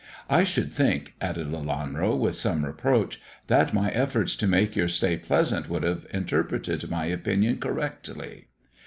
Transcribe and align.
I 0.31 0.43
should 0.43 0.71
think/' 0.71 1.13
added 1.21 1.51
Lelanro, 1.51 2.17
with 2.17 2.35
some 2.35 2.65
reproach, 2.65 3.21
"that 3.45 3.71
my 3.71 3.91
efforts 3.91 4.35
to 4.37 4.47
make 4.47 4.75
your 4.75 4.87
stay 4.87 5.15
pleasant 5.17 5.69
would 5.69 5.83
have 5.83 6.07
interpreted 6.11 6.89
my 6.89 7.05
opinion 7.05 7.59
correctly." 7.59 8.47